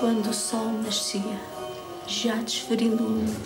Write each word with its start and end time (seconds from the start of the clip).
quando 0.00 0.30
o 0.30 0.32
sol 0.32 0.72
nascia, 0.82 1.38
já 2.06 2.36
desferindo 2.36 3.04
um 3.04 3.36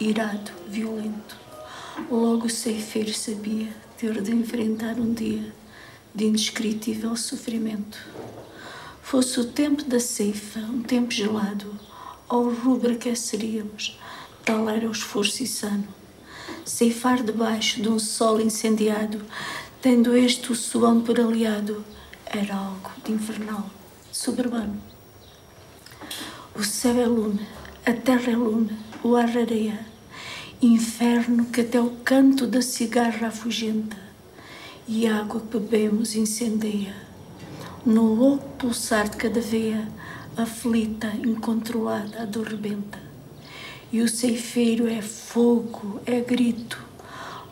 irado, 0.00 0.50
violento. 0.66 1.36
Logo 2.10 2.46
o 2.46 2.50
ceifeiro 2.50 3.12
sabia 3.12 3.68
ter 3.98 4.22
de 4.22 4.34
enfrentar 4.34 4.98
um 4.98 5.12
dia 5.12 5.52
de 6.14 6.24
indescritível 6.24 7.14
sofrimento. 7.14 7.98
Fosse 9.02 9.38
o 9.38 9.44
tempo 9.44 9.84
da 9.84 10.00
ceifa, 10.00 10.60
um 10.60 10.82
tempo 10.82 11.10
gelado, 11.10 11.78
ao 12.26 12.44
rubro 12.54 12.94
aqueceríamos, 12.94 13.98
tal 14.46 14.66
era 14.66 14.88
o 14.88 14.92
esforço 14.92 15.42
insano. 15.42 15.88
Ceifar 16.64 17.22
debaixo 17.22 17.82
de 17.82 17.88
um 17.90 17.98
sol 17.98 18.40
incendiado, 18.40 19.20
tendo 19.82 20.16
este 20.16 20.52
o 20.52 20.54
suão 20.54 21.02
por 21.02 21.20
aliado, 21.20 21.84
era 22.24 22.54
algo 22.54 22.90
de 23.04 23.12
infernal, 23.12 23.68
soberbano. 24.10 24.97
O 26.58 26.64
céu 26.64 27.00
é 27.00 27.06
lume, 27.06 27.46
a 27.86 27.92
terra 27.92 28.32
é 28.32 28.36
lume, 28.36 28.76
o 29.04 29.14
ar 29.14 29.28
areia, 29.28 29.78
inferno 30.60 31.44
que 31.44 31.60
até 31.60 31.80
o 31.80 31.90
canto 32.02 32.48
da 32.48 32.60
cigarra 32.60 33.28
afugenta, 33.28 33.96
e 34.88 35.06
a 35.06 35.20
água 35.20 35.40
que 35.40 35.56
bebemos 35.56 36.16
incendeia. 36.16 36.96
No 37.86 38.12
louco 38.12 38.48
pulsar 38.58 39.08
de 39.08 39.16
cada 39.16 39.40
veia, 39.40 39.88
aflita, 40.36 41.06
incontrolada, 41.24 42.22
a 42.22 42.24
dor 42.24 42.48
rebenta. 42.48 42.98
E 43.92 44.02
o 44.02 44.08
ceifeiro 44.08 44.88
é 44.88 45.00
fogo, 45.00 46.00
é 46.04 46.20
grito. 46.20 46.84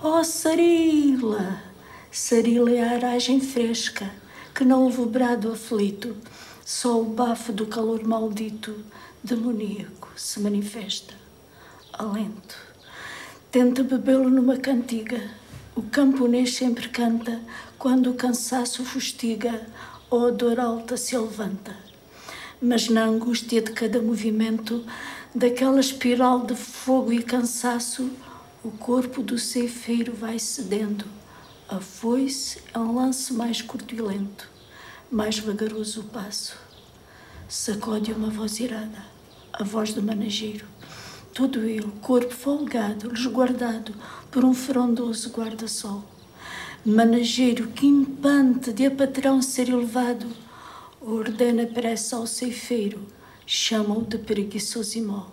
Oh, 0.02 0.24
Sarila! 0.24 1.62
Sarila 2.10 2.72
é 2.72 2.82
a 2.82 2.94
aragem 2.94 3.38
fresca, 3.38 4.10
que 4.56 4.64
não 4.64 4.84
houve 4.84 5.04
brado 5.04 5.52
aflito, 5.52 6.16
só 6.64 6.98
o 6.98 7.04
bafo 7.04 7.52
do 7.52 7.66
calor 7.66 8.02
maldito, 8.04 8.74
demoníaco, 9.22 10.08
se 10.16 10.40
manifesta. 10.40 11.12
Alento. 11.92 12.56
Tenta 13.52 13.82
bebê-lo 13.82 14.30
numa 14.30 14.56
cantiga. 14.56 15.20
O 15.74 15.82
camponês 15.82 16.54
sempre 16.54 16.88
canta 16.88 17.38
quando 17.78 18.08
o 18.08 18.14
cansaço 18.14 18.82
fustiga 18.82 19.66
ou 20.08 20.28
a 20.28 20.30
dor 20.30 20.58
alta 20.58 20.96
se 20.96 21.18
levanta. 21.18 21.76
Mas 22.58 22.88
na 22.88 23.04
angústia 23.04 23.60
de 23.60 23.72
cada 23.72 24.00
movimento, 24.00 24.86
daquela 25.34 25.80
espiral 25.80 26.46
de 26.46 26.54
fogo 26.54 27.12
e 27.12 27.22
cansaço, 27.22 28.10
o 28.64 28.70
corpo 28.70 29.22
do 29.22 29.38
ceifeiro 29.38 30.14
vai 30.14 30.38
cedendo 30.38 31.04
a 31.68 31.80
foice 31.80 32.62
é 32.72 32.78
um 32.78 32.94
lance 32.94 33.32
mais 33.32 33.60
curto 33.60 33.92
e 33.92 34.00
lento, 34.00 34.48
mais 35.10 35.40
vagaroso 35.40 36.02
o 36.02 36.04
passo. 36.04 36.56
Sacode 37.48 38.12
uma 38.12 38.30
voz 38.30 38.60
irada, 38.60 39.02
a 39.52 39.64
voz 39.64 39.92
do 39.92 40.00
manageiro. 40.00 40.64
Todo 41.34 41.64
ele, 41.64 41.90
corpo 42.00 42.32
folgado, 42.32 43.08
resguardado 43.08 43.92
por 44.30 44.44
um 44.44 44.54
frondoso 44.54 45.30
guarda-sol. 45.30 46.04
Manageiro 46.84 47.66
que 47.68 47.84
impante 47.84 48.72
de 48.72 48.86
a 48.86 48.90
patrão 48.90 49.42
ser 49.42 49.68
elevado, 49.68 50.28
ordena 51.00 51.66
pressa 51.66 52.14
ao 52.14 52.28
ceifeiro, 52.28 53.04
chama-o 53.44 54.04
de 54.04 54.18
preguiçoso 54.18 54.98
e 54.98 55.02
mol. 55.02 55.26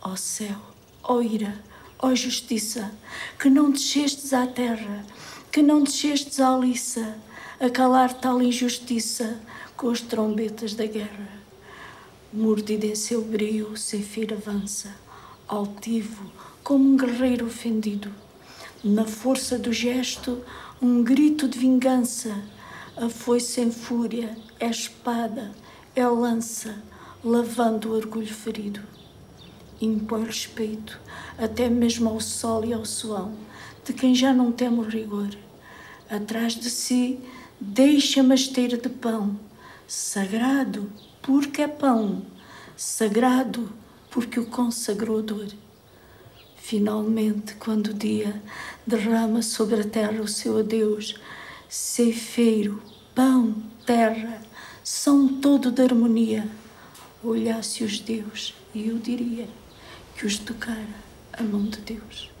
Ó 0.00 0.14
céu, 0.14 0.60
ó 1.02 1.20
ira, 1.20 1.58
ó 1.98 2.14
justiça, 2.14 2.92
que 3.38 3.48
não 3.48 3.70
descestes 3.70 4.32
à 4.32 4.46
terra, 4.46 5.04
que 5.50 5.62
não 5.62 5.82
descestes 5.82 6.40
à 6.40 6.56
liça, 6.56 7.16
a 7.58 7.70
calar 7.70 8.12
tal 8.12 8.42
injustiça 8.42 9.40
com 9.76 9.90
as 9.90 10.00
trombetas 10.00 10.74
da 10.74 10.86
guerra. 10.86 11.28
Mordido 12.32 12.86
em 12.86 12.94
seu 12.94 13.22
brio, 13.22 13.70
o 13.70 13.76
ceifeiro 13.76 14.34
avança, 14.34 14.94
altivo, 15.48 16.30
como 16.62 16.84
um 16.84 16.96
guerreiro 16.96 17.46
ofendido. 17.46 18.12
Na 18.84 19.04
força 19.04 19.58
do 19.58 19.72
gesto, 19.72 20.42
um 20.82 21.02
grito 21.02 21.48
de 21.48 21.58
vingança. 21.58 22.36
A 22.96 23.08
foice 23.08 23.60
em 23.60 23.70
fúria, 23.70 24.36
é 24.60 24.68
espada, 24.68 25.52
é 25.94 26.06
lança, 26.06 26.82
lavando 27.24 27.90
o 27.90 27.96
orgulho 27.96 28.32
ferido 28.32 28.80
impõe 29.80 30.24
respeito 30.24 31.00
até 31.38 31.68
mesmo 31.68 32.08
ao 32.08 32.20
sol 32.20 32.64
e 32.64 32.72
ao 32.72 32.84
suão 32.84 33.34
de 33.86 33.92
quem 33.92 34.14
já 34.14 34.34
não 34.34 34.50
teme 34.50 34.78
o 34.80 34.82
rigor. 34.82 35.30
Atrás 36.10 36.54
de 36.54 36.68
si 36.68 37.20
deixa 37.60 38.20
uma 38.20 38.34
esteira 38.34 38.76
de 38.76 38.88
pão, 38.88 39.38
sagrado 39.86 40.90
porque 41.22 41.62
é 41.62 41.68
pão, 41.68 42.22
sagrado 42.76 43.72
porque 44.10 44.40
o 44.40 44.46
consagrou 44.46 45.22
dor. 45.22 45.48
Finalmente, 46.56 47.54
quando 47.54 47.88
o 47.88 47.94
dia 47.94 48.42
derrama 48.84 49.40
sobre 49.40 49.80
a 49.80 49.84
terra 49.84 50.20
o 50.20 50.26
seu 50.26 50.58
adeus, 50.58 51.14
ceifeiro, 51.68 52.82
pão, 53.14 53.54
terra, 53.84 54.42
são 54.82 55.28
todo 55.28 55.70
de 55.70 55.82
harmonia. 55.82 56.48
Olhasse 57.22 57.84
os 57.84 58.00
Deus 58.00 58.52
e 58.74 58.88
eu 58.88 58.98
diria 58.98 59.48
que 60.16 60.26
os 60.26 60.38
tocara 60.38 60.86
a 61.32 61.42
mão 61.42 61.64
de 61.64 61.80
Deus. 61.80 62.35